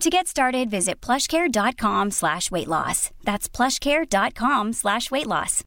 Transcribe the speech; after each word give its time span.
To 0.00 0.10
get 0.10 0.26
started, 0.28 0.68
visit 0.68 1.00
plushcare.com 1.00 2.10
slash 2.10 2.50
weight 2.50 2.68
loss. 2.68 3.10
That's 3.24 3.48
plushcare.com 3.48 4.74
slash 4.74 5.10
weight 5.10 5.26
loss. 5.26 5.64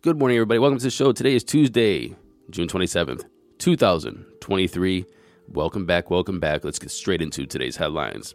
Good 0.00 0.18
morning, 0.18 0.38
everybody. 0.38 0.58
Welcome 0.58 0.78
to 0.78 0.84
the 0.84 0.90
show. 0.90 1.12
Today 1.12 1.34
is 1.34 1.44
Tuesday, 1.44 2.16
June 2.48 2.66
27th, 2.66 3.24
2023. 3.58 5.04
Welcome 5.48 5.84
back, 5.84 6.10
welcome 6.10 6.40
back. 6.40 6.64
Let's 6.64 6.78
get 6.78 6.90
straight 6.90 7.20
into 7.20 7.44
today's 7.44 7.76
headlines. 7.76 8.34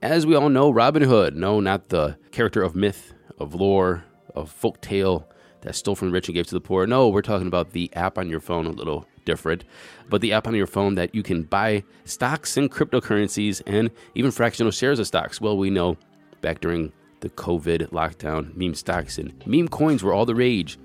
As 0.00 0.24
we 0.24 0.36
all 0.36 0.48
know, 0.48 0.70
Robin 0.70 1.02
Hood, 1.02 1.34
no, 1.34 1.58
not 1.58 1.88
the 1.88 2.16
character 2.30 2.62
of 2.62 2.76
myth, 2.76 3.12
of 3.38 3.54
lore, 3.54 4.04
of 4.36 4.50
folk 4.52 4.80
tale 4.80 5.28
that 5.62 5.74
stole 5.74 5.96
from 5.96 6.08
the 6.08 6.12
rich 6.12 6.28
and 6.28 6.36
gave 6.36 6.46
to 6.46 6.54
the 6.54 6.60
poor. 6.60 6.86
No, 6.86 7.08
we're 7.08 7.22
talking 7.22 7.48
about 7.48 7.72
the 7.72 7.92
app 7.94 8.18
on 8.18 8.30
your 8.30 8.40
phone, 8.40 8.66
a 8.66 8.70
little 8.70 9.04
different, 9.26 9.64
but 10.08 10.22
the 10.22 10.32
app 10.32 10.46
on 10.46 10.54
your 10.54 10.66
phone 10.66 10.94
that 10.94 11.14
you 11.14 11.22
can 11.22 11.42
buy 11.42 11.84
stocks 12.06 12.56
and 12.56 12.70
cryptocurrencies 12.70 13.60
and 13.66 13.90
even 14.14 14.30
fractional 14.30 14.72
shares 14.72 14.98
of 14.98 15.06
stocks. 15.06 15.38
Well, 15.38 15.58
we 15.58 15.68
know 15.68 15.98
back 16.40 16.60
during 16.60 16.92
the 17.20 17.28
COVID 17.28 17.90
lockdown, 17.90 18.56
meme 18.56 18.74
stocks 18.74 19.18
and 19.18 19.34
meme 19.46 19.68
coins 19.68 20.02
were 20.02 20.14
all 20.14 20.24
the 20.24 20.34
rage. 20.34 20.78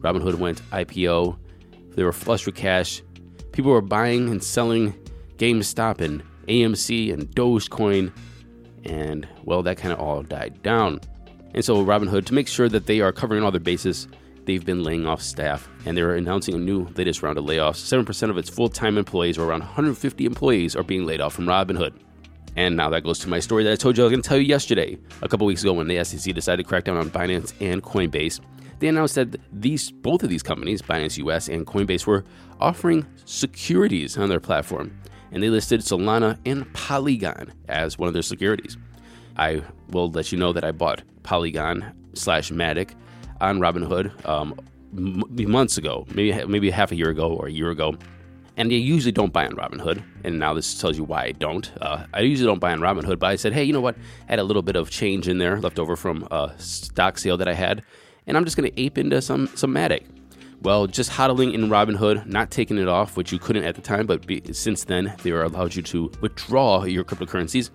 Robinhood 0.00 0.34
went 0.34 0.62
IPO. 0.70 1.38
They 1.94 2.02
were 2.02 2.12
flush 2.12 2.46
with 2.46 2.56
cash. 2.56 3.02
People 3.52 3.70
were 3.70 3.80
buying 3.80 4.28
and 4.28 4.42
selling 4.42 4.92
GameStop 5.38 6.00
and 6.00 6.22
AMC 6.48 7.12
and 7.12 7.28
Dogecoin. 7.30 8.12
And 8.84 9.26
well, 9.44 9.62
that 9.62 9.78
kind 9.78 9.92
of 9.92 10.00
all 10.00 10.22
died 10.22 10.62
down. 10.62 11.00
And 11.54 11.64
so 11.64 11.84
Robinhood, 11.84 12.26
to 12.26 12.34
make 12.34 12.48
sure 12.48 12.68
that 12.68 12.86
they 12.86 13.00
are 13.00 13.12
covering 13.12 13.42
all 13.42 13.50
their 13.50 13.60
bases, 13.60 14.08
they've 14.46 14.64
been 14.64 14.82
laying 14.82 15.06
off 15.06 15.20
staff 15.20 15.68
and 15.84 15.96
they're 15.96 16.14
announcing 16.14 16.54
a 16.54 16.58
new 16.58 16.88
latest 16.96 17.22
round 17.22 17.36
of 17.36 17.44
layoffs. 17.44 17.76
7% 17.76 18.30
of 18.30 18.38
its 18.38 18.48
full 18.48 18.68
time 18.68 18.96
employees, 18.96 19.36
or 19.36 19.48
around 19.48 19.60
150 19.60 20.24
employees, 20.24 20.74
are 20.74 20.82
being 20.82 21.04
laid 21.04 21.20
off 21.20 21.34
from 21.34 21.46
Robinhood. 21.46 21.92
And 22.56 22.74
now 22.74 22.88
that 22.88 23.04
goes 23.04 23.18
to 23.18 23.28
my 23.28 23.38
story 23.38 23.64
that 23.64 23.72
I 23.72 23.76
told 23.76 23.98
you 23.98 24.04
I 24.04 24.06
was 24.06 24.12
going 24.12 24.22
to 24.22 24.28
tell 24.28 24.38
you 24.38 24.44
yesterday. 24.44 24.96
A 25.20 25.28
couple 25.28 25.46
weeks 25.46 25.62
ago, 25.62 25.74
when 25.74 25.88
the 25.88 26.02
SEC 26.02 26.34
decided 26.34 26.62
to 26.62 26.68
crack 26.68 26.84
down 26.84 26.96
on 26.96 27.10
Binance 27.10 27.52
and 27.60 27.82
Coinbase, 27.82 28.40
they 28.78 28.88
announced 28.88 29.14
that 29.16 29.36
these 29.52 29.90
both 29.90 30.22
of 30.22 30.30
these 30.30 30.42
companies, 30.42 30.80
Binance 30.80 31.18
US 31.18 31.48
and 31.48 31.66
Coinbase, 31.66 32.06
were 32.06 32.24
offering 32.58 33.06
securities 33.26 34.16
on 34.16 34.28
their 34.28 34.40
platform, 34.40 34.98
and 35.32 35.42
they 35.42 35.50
listed 35.50 35.80
Solana 35.80 36.38
and 36.46 36.72
Polygon 36.72 37.52
as 37.68 37.98
one 37.98 38.06
of 38.06 38.14
their 38.14 38.22
securities. 38.22 38.78
I 39.36 39.62
will 39.90 40.10
let 40.10 40.32
you 40.32 40.38
know 40.38 40.54
that 40.54 40.64
I 40.64 40.72
bought 40.72 41.02
Polygon 41.22 41.92
slash 42.14 42.50
Matic 42.50 42.94
on 43.40 43.58
Robinhood 43.58 44.26
um, 44.26 44.58
m- 44.96 45.50
months 45.50 45.78
ago, 45.78 46.06
maybe 46.14 46.44
maybe 46.46 46.70
half 46.70 46.92
a 46.92 46.96
year 46.96 47.10
ago 47.10 47.32
or 47.32 47.46
a 47.46 47.52
year 47.52 47.70
ago. 47.70 47.96
And 48.58 48.72
I 48.72 48.76
usually 48.76 49.12
don't 49.12 49.34
buy 49.34 49.44
on 49.44 49.52
Robinhood, 49.52 50.02
and 50.24 50.38
now 50.38 50.54
this 50.54 50.80
tells 50.80 50.96
you 50.96 51.04
why 51.04 51.24
I 51.24 51.32
don't. 51.32 51.70
Uh, 51.78 52.06
I 52.14 52.20
usually 52.20 52.46
don't 52.46 52.58
buy 52.58 52.72
on 52.72 52.80
Robinhood, 52.80 53.18
but 53.18 53.26
I 53.26 53.36
said, 53.36 53.52
hey, 53.52 53.64
you 53.64 53.72
know 53.74 53.82
what? 53.82 53.96
I 54.28 54.32
had 54.32 54.38
a 54.38 54.44
little 54.44 54.62
bit 54.62 54.76
of 54.76 54.88
change 54.88 55.28
in 55.28 55.36
there 55.36 55.60
left 55.60 55.78
over 55.78 55.94
from 55.94 56.26
a 56.30 56.54
stock 56.56 57.18
sale 57.18 57.36
that 57.36 57.48
I 57.48 57.52
had, 57.52 57.82
and 58.26 58.34
I'm 58.34 58.44
just 58.44 58.56
going 58.56 58.70
to 58.70 58.80
ape 58.80 58.96
into 58.96 59.20
some 59.20 59.48
some 59.54 59.74
Matic. 59.74 60.04
Well, 60.62 60.86
just 60.86 61.10
hodling 61.10 61.52
in 61.52 61.68
Robinhood, 61.68 62.26
not 62.26 62.50
taking 62.50 62.78
it 62.78 62.88
off, 62.88 63.16
which 63.16 63.30
you 63.30 63.38
couldn't 63.38 63.64
at 63.64 63.74
the 63.74 63.82
time, 63.82 64.06
but 64.06 64.26
be, 64.26 64.42
since 64.52 64.84
then 64.84 65.14
they 65.22 65.30
allowed 65.30 65.74
you 65.74 65.82
to 65.82 66.10
withdraw 66.22 66.84
your 66.84 67.04
cryptocurrencies 67.04 67.70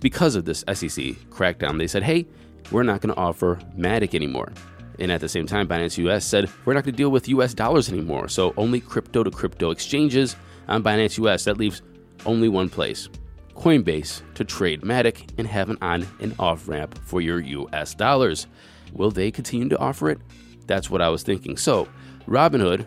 because 0.00 0.36
of 0.36 0.44
this 0.44 0.60
SEC 0.60 1.04
crackdown. 1.30 1.78
They 1.78 1.88
said, 1.88 2.02
hey, 2.02 2.26
we're 2.70 2.84
not 2.84 3.00
going 3.00 3.14
to 3.14 3.20
offer 3.20 3.58
Matic 3.76 4.14
anymore. 4.14 4.52
And 5.00 5.10
at 5.10 5.20
the 5.20 5.28
same 5.28 5.46
time, 5.46 5.66
Binance 5.66 5.98
US 5.98 6.24
said, 6.24 6.50
we're 6.64 6.74
not 6.74 6.84
going 6.84 6.92
to 6.92 6.96
deal 6.96 7.10
with 7.10 7.28
US 7.28 7.54
dollars 7.54 7.88
anymore. 7.88 8.28
So 8.28 8.54
only 8.56 8.80
crypto 8.80 9.22
to 9.24 9.30
crypto 9.30 9.70
exchanges 9.70 10.36
on 10.68 10.82
Binance 10.82 11.18
US. 11.24 11.44
That 11.44 11.56
leaves 11.56 11.82
only 12.26 12.48
one 12.48 12.68
place 12.68 13.08
Coinbase 13.54 14.22
to 14.34 14.44
trade 14.44 14.82
Matic 14.82 15.28
and 15.38 15.46
have 15.46 15.70
an 15.70 15.78
on 15.82 16.06
and 16.20 16.34
off 16.38 16.68
ramp 16.68 16.98
for 17.04 17.20
your 17.20 17.40
US 17.40 17.94
dollars. 17.94 18.46
Will 18.92 19.10
they 19.10 19.30
continue 19.30 19.68
to 19.68 19.78
offer 19.78 20.10
it? 20.10 20.18
That's 20.66 20.90
what 20.90 21.02
I 21.02 21.08
was 21.08 21.22
thinking. 21.22 21.56
So, 21.56 21.88
Robinhood 22.26 22.86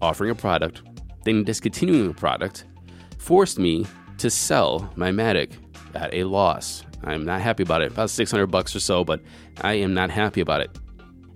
offering 0.00 0.30
a 0.30 0.34
product, 0.34 0.82
then 1.24 1.44
discontinuing 1.44 2.10
a 2.10 2.14
product, 2.14 2.64
forced 3.18 3.58
me 3.58 3.86
to 4.18 4.30
sell 4.30 4.90
my 4.96 5.10
Matic 5.10 5.52
at 5.94 6.14
a 6.14 6.24
loss. 6.24 6.84
I'm 7.04 7.24
not 7.24 7.40
happy 7.40 7.62
about 7.62 7.82
it. 7.82 7.92
About 7.92 8.10
600 8.10 8.46
bucks 8.46 8.74
or 8.74 8.80
so, 8.80 9.04
but 9.04 9.20
I 9.62 9.74
am 9.74 9.94
not 9.94 10.10
happy 10.10 10.40
about 10.40 10.60
it. 10.60 10.70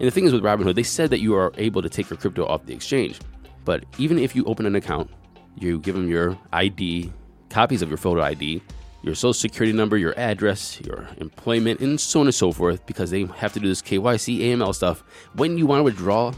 And 0.03 0.09
the 0.09 0.13
thing 0.13 0.25
is 0.25 0.33
with 0.33 0.43
Robinhood, 0.43 0.75
they 0.75 0.83
said 0.83 1.11
that 1.11 1.21
you 1.21 1.37
are 1.37 1.53
able 1.59 1.81
to 1.81 1.89
take 1.89 2.11
your 2.11 2.17
crypto 2.17 2.45
off 2.45 2.67
the 2.67 2.75
exchange. 2.75 3.21
But 3.65 3.85
even 3.99 4.19
if 4.19 4.35
you 4.35 4.45
open 4.47 4.67
an 4.67 4.75
account, 4.75 5.09
you 5.57 5.79
give 5.79 5.95
them 5.95 6.09
your 6.09 6.37
ID, 6.53 7.13
copies 7.51 7.83
of 7.83 7.89
your 7.89 7.99
photo 7.99 8.21
ID, 8.21 8.61
your 9.05 9.15
social 9.15 9.33
security 9.33 9.73
number, 9.73 9.97
your 9.97 10.19
address, 10.19 10.81
your 10.81 11.09
employment, 11.19 11.79
and 11.79 12.01
so 12.01 12.19
on 12.19 12.27
and 12.27 12.35
so 12.35 12.51
forth, 12.51 12.85
because 12.85 13.13
they 13.13 13.27
have 13.27 13.53
to 13.53 13.61
do 13.61 13.69
this 13.69 13.81
KYC, 13.81 14.41
AML 14.41 14.75
stuff. 14.75 15.05
When 15.35 15.57
you 15.57 15.67
want 15.67 15.79
to 15.79 15.85
withdraw 15.85 16.33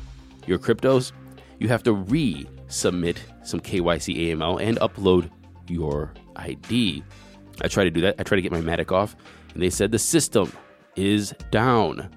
your 0.46 0.58
cryptos, 0.58 1.12
you 1.58 1.69
have 1.69 1.82
to 1.84 1.94
resubmit 1.94 3.16
some 3.44 3.60
KYC, 3.60 4.28
AML, 4.28 4.60
and 4.60 4.78
upload 4.81 5.31
your 5.69 6.12
ID. 6.36 7.02
I 7.62 7.69
tried 7.69 7.84
to 7.84 7.91
do 7.91 8.02
that. 8.02 8.16
I 8.19 8.25
tried 8.25 8.36
to 8.36 8.42
get 8.42 8.52
my 8.52 8.60
Matic 8.60 8.92
off, 8.92 9.16
and 9.54 9.62
they 9.62 9.70
said 9.70 9.91
the 9.91 9.98
system 9.98 10.52
is 10.96 11.32
down. 11.50 12.10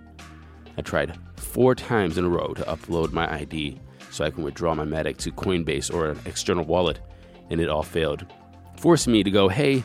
I 0.77 0.81
tried 0.81 1.17
four 1.37 1.75
times 1.75 2.17
in 2.17 2.25
a 2.25 2.29
row 2.29 2.53
to 2.53 2.63
upload 2.63 3.11
my 3.11 3.31
ID 3.33 3.79
so 4.11 4.25
I 4.25 4.31
can 4.31 4.43
withdraw 4.43 4.73
my 4.73 4.85
Matic 4.85 5.17
to 5.17 5.31
Coinbase 5.31 5.93
or 5.93 6.09
an 6.09 6.19
external 6.25 6.65
wallet, 6.65 6.99
and 7.49 7.61
it 7.61 7.69
all 7.69 7.83
failed, 7.83 8.25
forcing 8.77 9.13
me 9.13 9.23
to 9.23 9.31
go, 9.31 9.47
hey, 9.47 9.83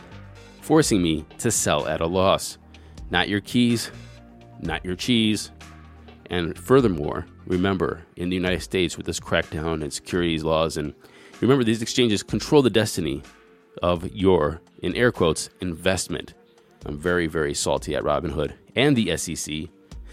forcing 0.61 1.03
me 1.03 1.25
to 1.39 1.51
sell 1.51 1.87
at 1.87 2.01
a 2.01 2.07
loss. 2.07 2.59
Not 3.11 3.29
your 3.29 3.41
keys, 3.41 3.91
not 4.61 4.85
your 4.85 4.97
cheese. 4.97 5.51
And 6.31 6.59
furthermore, 6.59 7.27
remember, 7.47 8.05
in 8.17 8.31
the 8.31 8.37
United 8.37 8.63
States 8.63 8.97
with 8.97 9.07
this 9.07 9.21
crackdown 9.21 9.83
and 9.83 9.93
securities 9.93 10.45
laws, 10.45 10.77
and 10.77 10.95
remember, 11.41 11.65
these 11.65 11.83
exchanges 11.83 12.23
control 12.23 12.63
the 12.63 12.71
destiny 12.71 13.23
of 13.83 14.11
your, 14.13 14.63
in 14.83 14.95
air 14.95 15.13
quotes, 15.13 15.51
investment. 15.61 16.35
I'm 16.87 16.99
very, 16.99 17.27
very 17.27 17.55
salty 17.55 17.95
at 17.95 18.03
Robinhood 18.03 18.55
and 18.77 18.97
the 18.97 19.17
SEC. 19.17 19.69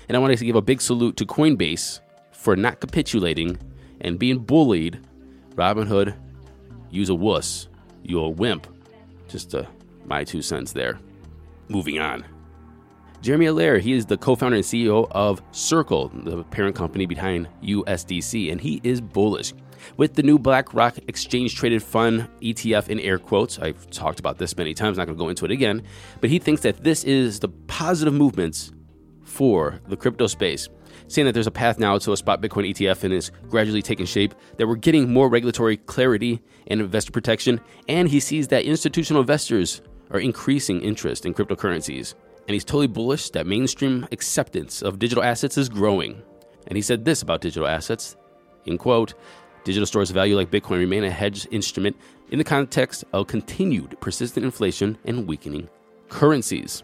And 0.09 0.17
I 0.17 0.19
want 0.19 0.35
to 0.35 0.43
give 0.43 0.55
a 0.55 0.61
big 0.61 0.81
salute 0.81 1.17
to 1.17 1.25
Coinbase 1.25 1.99
for 2.31 2.55
not 2.55 2.79
capitulating 2.79 3.59
and 4.01 4.17
being 4.17 4.39
bullied. 4.39 4.99
Robinhood, 5.53 6.15
use 6.89 7.09
a 7.09 7.15
wuss, 7.15 7.67
You're 8.01 8.25
a 8.25 8.29
wimp. 8.29 8.65
Just 9.27 9.53
uh, 9.53 9.65
my 10.05 10.23
two 10.23 10.41
cents 10.41 10.73
there. 10.73 10.99
Moving 11.67 11.99
on. 11.99 12.25
Jeremy 13.21 13.47
Allaire, 13.47 13.77
he 13.77 13.93
is 13.93 14.07
the 14.07 14.17
co 14.17 14.35
founder 14.35 14.55
and 14.55 14.65
CEO 14.65 15.07
of 15.11 15.43
Circle, 15.51 16.09
the 16.09 16.43
parent 16.45 16.75
company 16.75 17.05
behind 17.05 17.47
USDC, 17.61 18.51
and 18.51 18.59
he 18.59 18.81
is 18.83 19.01
bullish. 19.01 19.53
With 19.95 20.15
the 20.15 20.23
new 20.23 20.39
BlackRock 20.39 20.97
exchange 21.07 21.55
traded 21.55 21.83
fund 21.83 22.27
ETF 22.41 22.89
in 22.89 22.99
air 22.99 23.19
quotes, 23.19 23.59
I've 23.59 23.89
talked 23.91 24.19
about 24.19 24.39
this 24.39 24.57
many 24.57 24.73
times, 24.73 24.97
not 24.97 25.05
going 25.05 25.17
to 25.17 25.23
go 25.23 25.29
into 25.29 25.45
it 25.45 25.51
again, 25.51 25.83
but 26.19 26.29
he 26.29 26.39
thinks 26.39 26.61
that 26.61 26.83
this 26.83 27.03
is 27.03 27.39
the 27.39 27.49
positive 27.49 28.13
movements 28.13 28.71
for 29.29 29.79
the 29.87 29.97
crypto 29.97 30.27
space 30.27 30.69
saying 31.07 31.25
that 31.25 31.33
there's 31.33 31.47
a 31.47 31.51
path 31.51 31.79
now 31.79 31.97
to 31.97 32.11
a 32.11 32.17
spot 32.17 32.41
Bitcoin 32.41 32.69
ETF 32.69 33.03
and 33.03 33.13
is 33.13 33.31
gradually 33.49 33.81
taking 33.81 34.05
shape, 34.05 34.33
that 34.57 34.67
we're 34.67 34.75
getting 34.75 35.11
more 35.11 35.29
regulatory 35.29 35.77
clarity 35.77 36.41
and 36.67 36.79
investor 36.79 37.11
protection, 37.11 37.59
and 37.87 38.07
he 38.07 38.19
sees 38.19 38.47
that 38.49 38.65
institutional 38.65 39.21
investors 39.21 39.81
are 40.11 40.19
increasing 40.19 40.81
interest 40.81 41.25
in 41.25 41.33
cryptocurrencies. 41.33 42.13
And 42.47 42.53
he's 42.53 42.63
totally 42.63 42.87
bullish 42.87 43.29
that 43.31 43.45
mainstream 43.45 44.07
acceptance 44.11 44.81
of 44.81 44.99
digital 44.99 45.23
assets 45.23 45.57
is 45.57 45.69
growing. 45.69 46.21
And 46.67 46.75
he 46.75 46.81
said 46.81 47.05
this 47.05 47.21
about 47.21 47.41
digital 47.41 47.67
assets 47.67 48.15
in 48.65 48.77
quote, 48.77 49.13
digital 49.63 49.85
stores 49.85 50.09
of 50.09 50.15
value 50.15 50.35
like 50.35 50.51
Bitcoin 50.51 50.79
remain 50.79 51.03
a 51.03 51.11
hedge 51.11 51.47
instrument 51.51 51.95
in 52.31 52.37
the 52.37 52.43
context 52.43 53.03
of 53.13 53.27
continued 53.27 53.99
persistent 53.99 54.45
inflation 54.45 54.97
and 55.05 55.27
weakening 55.27 55.69
currencies. 56.09 56.83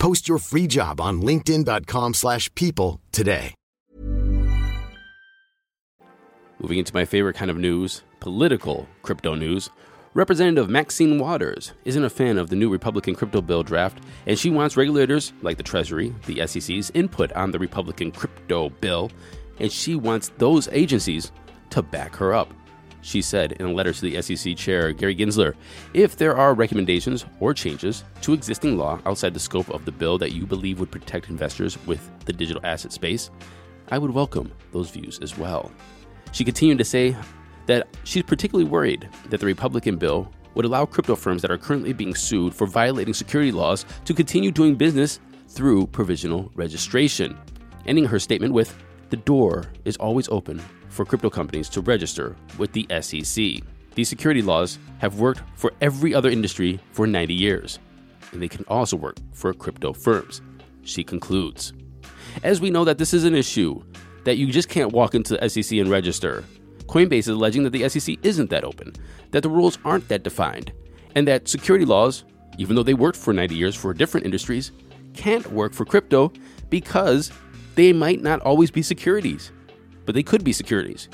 Post 0.00 0.26
your 0.26 0.38
free 0.38 0.66
job 0.66 1.00
on 1.00 1.22
linkedin.com/people 1.22 2.14
slash 2.14 2.52
people 2.56 3.00
today. 3.12 3.54
Moving 6.60 6.78
into 6.78 6.94
my 6.94 7.06
favorite 7.06 7.36
kind 7.36 7.50
of 7.50 7.56
news, 7.56 8.02
political 8.20 8.86
crypto 9.02 9.34
news. 9.34 9.70
Representative 10.12 10.68
Maxine 10.68 11.18
Waters 11.18 11.72
isn't 11.84 12.04
a 12.04 12.10
fan 12.10 12.36
of 12.36 12.50
the 12.50 12.56
new 12.56 12.68
Republican 12.68 13.14
crypto 13.14 13.40
bill 13.40 13.62
draft, 13.62 14.02
and 14.26 14.38
she 14.38 14.50
wants 14.50 14.76
regulators 14.76 15.32
like 15.40 15.56
the 15.56 15.62
Treasury, 15.62 16.12
the 16.26 16.46
SEC's 16.46 16.90
input 16.92 17.32
on 17.32 17.50
the 17.50 17.58
Republican 17.58 18.10
crypto 18.10 18.68
bill, 18.68 19.10
and 19.58 19.72
she 19.72 19.94
wants 19.94 20.32
those 20.36 20.68
agencies 20.72 21.32
to 21.70 21.80
back 21.80 22.14
her 22.16 22.34
up. 22.34 22.52
She 23.02 23.22
said 23.22 23.52
in 23.52 23.66
a 23.66 23.72
letter 23.72 23.92
to 23.92 24.00
the 24.00 24.20
SEC 24.20 24.56
chair, 24.56 24.92
Gary 24.92 25.16
Gensler, 25.16 25.54
if 25.94 26.16
there 26.16 26.36
are 26.36 26.54
recommendations 26.54 27.24
or 27.40 27.54
changes 27.54 28.04
to 28.20 28.34
existing 28.34 28.76
law 28.76 29.00
outside 29.06 29.32
the 29.32 29.40
scope 29.40 29.70
of 29.70 29.84
the 29.84 29.92
bill 29.92 30.18
that 30.18 30.32
you 30.32 30.46
believe 30.46 30.80
would 30.80 30.90
protect 30.90 31.30
investors 31.30 31.78
with 31.86 32.10
the 32.26 32.32
digital 32.32 32.64
asset 32.64 32.92
space, 32.92 33.30
I 33.88 33.98
would 33.98 34.10
welcome 34.10 34.52
those 34.72 34.90
views 34.90 35.18
as 35.20 35.38
well. 35.38 35.72
She 36.32 36.44
continued 36.44 36.78
to 36.78 36.84
say 36.84 37.16
that 37.66 37.88
she's 38.04 38.22
particularly 38.22 38.68
worried 38.68 39.08
that 39.30 39.40
the 39.40 39.46
Republican 39.46 39.96
bill 39.96 40.30
would 40.54 40.64
allow 40.64 40.84
crypto 40.84 41.16
firms 41.16 41.42
that 41.42 41.50
are 41.50 41.58
currently 41.58 41.92
being 41.92 42.14
sued 42.14 42.54
for 42.54 42.66
violating 42.66 43.14
security 43.14 43.52
laws 43.52 43.86
to 44.04 44.12
continue 44.12 44.50
doing 44.50 44.74
business 44.74 45.20
through 45.48 45.86
provisional 45.86 46.50
registration. 46.54 47.38
Ending 47.86 48.04
her 48.04 48.18
statement 48.18 48.52
with, 48.52 48.76
The 49.10 49.16
door 49.16 49.64
is 49.84 49.96
always 49.96 50.28
open 50.28 50.60
for 50.90 51.06
crypto 51.06 51.30
companies 51.30 51.68
to 51.70 51.80
register 51.80 52.36
with 52.58 52.72
the 52.72 52.86
SEC. 53.00 53.64
These 53.94 54.08
security 54.08 54.42
laws 54.42 54.78
have 54.98 55.18
worked 55.18 55.40
for 55.56 55.72
every 55.80 56.14
other 56.14 56.28
industry 56.28 56.78
for 56.92 57.06
90 57.06 57.32
years, 57.32 57.78
and 58.32 58.42
they 58.42 58.48
can 58.48 58.64
also 58.68 58.96
work 58.96 59.16
for 59.32 59.54
crypto 59.54 59.92
firms. 59.92 60.42
She 60.82 61.02
concludes. 61.02 61.72
As 62.42 62.60
we 62.60 62.70
know 62.70 62.84
that 62.84 62.98
this 62.98 63.14
is 63.14 63.24
an 63.24 63.34
issue 63.34 63.82
that 64.24 64.36
you 64.36 64.46
just 64.52 64.68
can't 64.68 64.92
walk 64.92 65.14
into 65.14 65.36
the 65.36 65.48
SEC 65.48 65.78
and 65.78 65.90
register. 65.90 66.44
Coinbase 66.86 67.20
is 67.20 67.28
alleging 67.28 67.62
that 67.62 67.70
the 67.70 67.88
SEC 67.88 68.18
isn't 68.22 68.50
that 68.50 68.64
open, 68.64 68.92
that 69.30 69.42
the 69.42 69.48
rules 69.48 69.78
aren't 69.84 70.08
that 70.08 70.22
defined, 70.22 70.72
and 71.14 71.26
that 71.26 71.48
security 71.48 71.84
laws, 71.84 72.24
even 72.58 72.76
though 72.76 72.82
they 72.82 72.94
worked 72.94 73.18
for 73.18 73.32
90 73.32 73.54
years 73.54 73.74
for 73.74 73.94
different 73.94 74.26
industries, 74.26 74.72
can't 75.14 75.50
work 75.52 75.72
for 75.72 75.84
crypto 75.84 76.32
because 76.68 77.32
they 77.74 77.92
might 77.92 78.22
not 78.22 78.40
always 78.40 78.70
be 78.70 78.82
securities. 78.82 79.52
But 80.10 80.16
they 80.16 80.24
could 80.24 80.42
be 80.42 80.52
securities. 80.52 81.08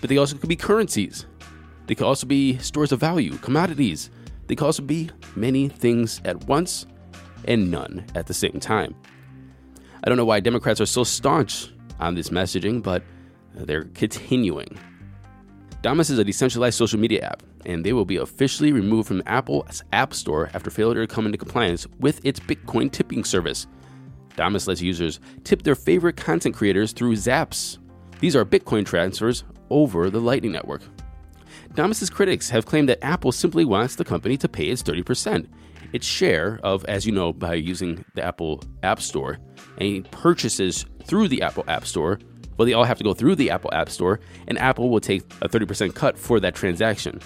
But 0.00 0.08
they 0.08 0.16
also 0.16 0.34
could 0.38 0.48
be 0.48 0.56
currencies. 0.56 1.26
They 1.86 1.94
could 1.94 2.06
also 2.06 2.26
be 2.26 2.56
stores 2.56 2.92
of 2.92 3.00
value, 3.00 3.36
commodities. 3.36 4.08
They 4.46 4.54
could 4.54 4.64
also 4.64 4.82
be 4.82 5.10
many 5.36 5.68
things 5.68 6.22
at 6.24 6.44
once 6.44 6.86
and 7.44 7.70
none 7.70 8.06
at 8.14 8.26
the 8.26 8.32
same 8.32 8.58
time. 8.58 8.94
I 10.02 10.08
don't 10.08 10.16
know 10.16 10.24
why 10.24 10.40
Democrats 10.40 10.80
are 10.80 10.86
so 10.86 11.04
staunch 11.04 11.68
on 12.00 12.14
this 12.14 12.30
messaging, 12.30 12.82
but 12.82 13.02
they're 13.54 13.84
continuing. 13.84 14.78
Damus 15.82 16.08
is 16.08 16.18
a 16.18 16.24
decentralized 16.24 16.78
social 16.78 16.98
media 16.98 17.26
app, 17.26 17.42
and 17.66 17.84
they 17.84 17.92
will 17.92 18.06
be 18.06 18.16
officially 18.16 18.72
removed 18.72 19.08
from 19.08 19.22
Apple's 19.26 19.84
App 19.92 20.14
Store 20.14 20.48
after 20.54 20.70
failure 20.70 21.06
to 21.06 21.14
come 21.14 21.26
into 21.26 21.36
compliance 21.36 21.86
with 22.00 22.24
its 22.24 22.40
Bitcoin 22.40 22.90
tipping 22.90 23.24
service. 23.24 23.66
Damus 24.36 24.66
lets 24.66 24.80
users 24.80 25.20
tip 25.44 25.64
their 25.64 25.74
favorite 25.74 26.16
content 26.16 26.56
creators 26.56 26.92
through 26.92 27.12
Zaps. 27.12 27.76
These 28.20 28.34
are 28.34 28.44
Bitcoin 28.44 28.84
transfers 28.84 29.44
over 29.70 30.10
the 30.10 30.20
Lightning 30.20 30.52
Network. 30.52 30.82
Damus's 31.74 32.10
critics 32.10 32.50
have 32.50 32.66
claimed 32.66 32.88
that 32.88 33.04
Apple 33.04 33.32
simply 33.32 33.64
wants 33.64 33.94
the 33.94 34.04
company 34.04 34.36
to 34.38 34.48
pay 34.48 34.68
its 34.68 34.82
30%, 34.82 35.46
its 35.92 36.06
share 36.06 36.58
of, 36.62 36.84
as 36.86 37.06
you 37.06 37.12
know, 37.12 37.32
by 37.32 37.54
using 37.54 38.04
the 38.14 38.22
Apple 38.22 38.62
App 38.82 39.00
Store, 39.00 39.38
any 39.78 40.00
purchases 40.02 40.86
through 41.04 41.28
the 41.28 41.42
Apple 41.42 41.64
App 41.68 41.86
Store, 41.86 42.18
well, 42.56 42.66
they 42.66 42.72
all 42.72 42.84
have 42.84 42.98
to 42.98 43.04
go 43.04 43.14
through 43.14 43.36
the 43.36 43.50
Apple 43.50 43.72
App 43.72 43.88
Store, 43.88 44.18
and 44.48 44.58
Apple 44.58 44.90
will 44.90 45.00
take 45.00 45.22
a 45.40 45.48
30% 45.48 45.94
cut 45.94 46.18
for 46.18 46.40
that 46.40 46.56
transaction. 46.56 47.20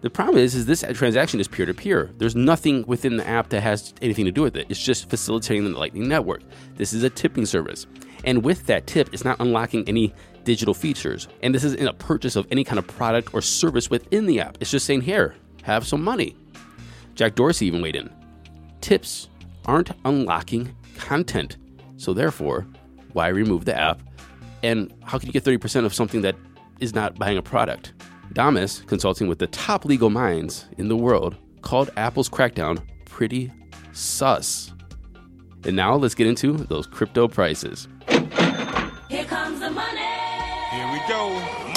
The 0.00 0.10
problem 0.10 0.36
is, 0.36 0.54
is 0.54 0.66
this 0.66 0.84
transaction 0.92 1.40
is 1.40 1.48
peer 1.48 1.64
to 1.64 1.72
peer. 1.72 2.10
There's 2.18 2.34
nothing 2.34 2.84
within 2.86 3.16
the 3.16 3.26
app 3.26 3.48
that 3.50 3.62
has 3.62 3.94
anything 4.02 4.24
to 4.26 4.32
do 4.32 4.42
with 4.42 4.56
it. 4.56 4.66
It's 4.68 4.82
just 4.82 5.08
facilitating 5.08 5.64
the 5.64 5.78
Lightning 5.78 6.08
Network. 6.08 6.42
This 6.76 6.92
is 6.92 7.04
a 7.04 7.10
tipping 7.10 7.46
service. 7.46 7.86
And 8.24 8.42
with 8.42 8.66
that 8.66 8.86
tip, 8.86 9.12
it's 9.12 9.24
not 9.24 9.40
unlocking 9.40 9.88
any 9.88 10.14
digital 10.44 10.74
features. 10.74 11.28
And 11.42 11.54
this 11.54 11.64
isn't 11.64 11.86
a 11.86 11.92
purchase 11.92 12.36
of 12.36 12.46
any 12.50 12.64
kind 12.64 12.78
of 12.78 12.86
product 12.86 13.34
or 13.34 13.42
service 13.42 13.90
within 13.90 14.26
the 14.26 14.40
app. 14.40 14.58
It's 14.60 14.70
just 14.70 14.86
saying, 14.86 15.02
here, 15.02 15.34
have 15.62 15.86
some 15.86 16.02
money. 16.02 16.36
Jack 17.14 17.34
Dorsey 17.34 17.66
even 17.66 17.82
weighed 17.82 17.96
in. 17.96 18.10
Tips 18.80 19.28
aren't 19.66 19.90
unlocking 20.04 20.74
content. 20.96 21.56
So 21.96 22.12
therefore, 22.12 22.66
why 23.12 23.28
remove 23.28 23.64
the 23.64 23.78
app? 23.78 24.00
And 24.62 24.92
how 25.02 25.18
can 25.18 25.26
you 25.28 25.32
get 25.32 25.44
30% 25.44 25.84
of 25.84 25.94
something 25.94 26.22
that 26.22 26.36
is 26.80 26.94
not 26.94 27.18
buying 27.18 27.38
a 27.38 27.42
product? 27.42 27.92
Damus, 28.32 28.80
consulting 28.86 29.28
with 29.28 29.38
the 29.38 29.46
top 29.48 29.84
legal 29.84 30.10
minds 30.10 30.66
in 30.78 30.88
the 30.88 30.96
world, 30.96 31.36
called 31.62 31.90
Apple's 31.96 32.28
crackdown 32.28 32.82
pretty 33.04 33.52
sus. 33.92 34.72
And 35.64 35.76
now 35.76 35.94
let's 35.94 36.14
get 36.14 36.26
into 36.26 36.52
those 36.52 36.86
crypto 36.86 37.28
prices. 37.28 37.88
Here 40.74 40.90
we 40.92 40.98
go. 41.08 41.30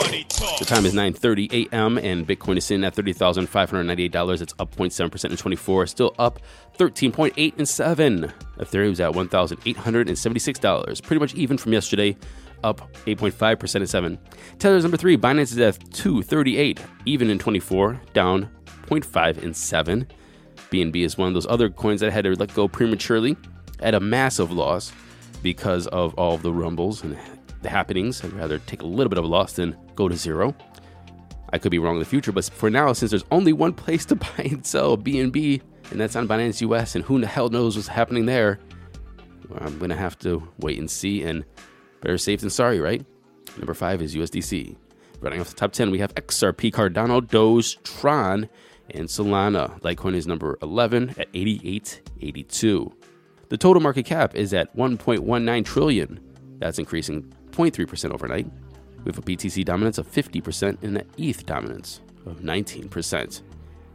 Money 0.03 0.25
talk. 0.27 0.57
The 0.59 0.65
time 0.65 0.85
is 0.85 0.93
9:30 0.93 1.69
a.m. 1.71 1.97
and 1.99 2.27
Bitcoin 2.27 2.57
is 2.57 2.65
sitting 2.65 2.83
at 2.83 2.95
$30,598. 2.95 4.41
It's 4.41 4.53
up 4.57 4.75
0.7% 4.75 5.29
in 5.29 5.37
24, 5.37 5.87
still 5.87 6.15
up 6.17 6.39
13.8 6.79 7.57
and 7.57 7.67
7. 7.69 8.33
Ethereum 8.57 8.91
is 8.91 8.99
at 8.99 9.11
$1,876, 9.13 11.03
pretty 11.03 11.19
much 11.19 11.35
even 11.35 11.57
from 11.57 11.73
yesterday, 11.73 12.17
up 12.63 12.81
8.5% 13.05 13.75
and 13.75 13.89
7. 13.89 14.17
Tether's 14.57 14.83
number 14.83 14.97
3, 14.97 15.15
Binance 15.17 15.51
is 15.51 15.59
at 15.59 15.79
238, 15.93 16.79
even 17.05 17.29
in 17.29 17.37
24, 17.37 18.01
down 18.13 18.49
0.5 18.87 19.43
and 19.43 19.55
7. 19.55 20.07
BNB 20.71 21.05
is 21.05 21.17
one 21.17 21.27
of 21.27 21.33
those 21.35 21.47
other 21.47 21.69
coins 21.69 22.01
that 22.01 22.11
had 22.11 22.23
to 22.23 22.33
let 22.35 22.53
go 22.53 22.67
prematurely 22.67 23.37
at 23.79 23.93
a 23.93 23.99
massive 23.99 24.51
loss. 24.51 24.91
because 25.43 25.85
of 25.87 26.13
all 26.15 26.33
of 26.33 26.41
the 26.41 26.51
rumbles 26.51 27.03
and 27.03 27.15
the 27.61 27.69
happenings. 27.69 28.23
I'd 28.23 28.33
rather 28.33 28.59
take 28.59 28.81
a 28.81 28.85
little 28.85 29.09
bit 29.09 29.17
of 29.17 29.25
a 29.25 29.27
loss 29.27 29.53
than 29.53 29.75
go 29.95 30.07
to 30.07 30.15
zero. 30.15 30.55
I 31.51 31.57
could 31.57 31.71
be 31.71 31.79
wrong 31.79 31.95
in 31.95 31.99
the 31.99 32.05
future, 32.05 32.31
but 32.31 32.45
for 32.45 32.69
now, 32.69 32.91
since 32.93 33.11
there's 33.11 33.23
only 33.31 33.53
one 33.53 33.73
place 33.73 34.05
to 34.05 34.15
buy 34.15 34.43
and 34.49 34.65
sell 34.65 34.97
BNB, 34.97 35.61
and 35.91 35.99
that's 35.99 36.15
on 36.15 36.27
Binance 36.27 36.61
US, 36.61 36.95
and 36.95 37.05
who 37.05 37.19
the 37.19 37.27
hell 37.27 37.49
knows 37.49 37.75
what's 37.75 37.87
happening 37.87 38.25
there, 38.25 38.59
I'm 39.59 39.79
gonna 39.79 39.95
have 39.95 40.19
to 40.19 40.47
wait 40.59 40.77
and 40.77 40.89
see. 40.89 41.23
And 41.23 41.45
better 42.01 42.17
safe 42.17 42.41
than 42.41 42.49
sorry, 42.49 42.79
right? 42.79 43.05
Number 43.57 43.73
five 43.73 44.01
is 44.01 44.15
USDC. 44.15 44.75
Running 45.19 45.39
off 45.39 45.49
the 45.49 45.55
top 45.55 45.71
10, 45.71 45.89
we 45.89 45.99
have 45.99 46.13
XRP, 46.15 46.71
Cardano, 46.71 47.25
Doge, 47.25 47.81
Tron, 47.83 48.49
and 48.91 49.07
Solana. 49.07 49.79
Litecoin 49.81 50.15
is 50.15 50.27
number 50.27 50.59
11 50.61 51.15
at 51.17 51.31
88.82. 51.33 52.93
The 53.49 53.57
total 53.57 53.81
market 53.81 54.05
cap 54.05 54.35
is 54.35 54.53
at 54.53 54.75
1.19 54.75 55.65
trillion. 55.65 56.19
That's 56.59 56.77
increasing 56.77 57.33
0.3% 57.57 58.11
overnight. 58.13 58.45
We 59.03 59.11
have 59.11 59.17
a 59.17 59.21
BTC 59.21 59.65
dominance 59.65 59.97
of 59.97 60.09
50% 60.11 60.83
and 60.83 60.97
an 60.97 61.07
ETH 61.17 61.45
dominance 61.45 62.01
of 62.25 62.41
19%. 62.41 63.41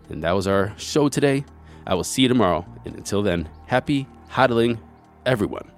And 0.09 0.23
that 0.25 0.33
was 0.33 0.47
our 0.47 0.75
show 0.77 1.09
today. 1.09 1.45
I 1.87 1.95
will 1.95 2.05
see 2.05 2.23
you 2.23 2.29
tomorrow. 2.29 2.67
And 2.85 2.97
until 2.97 3.23
then, 3.23 3.49
happy 3.67 4.07
hodling, 4.31 4.79
everyone. 5.25 5.72